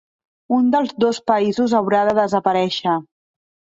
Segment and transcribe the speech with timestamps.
[0.55, 2.97] Un dels dos països haurà de desaparèixer.